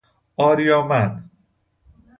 آریامن 0.37 1.29